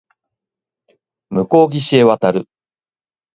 [1.29, 2.49] 向こう岸へ渡る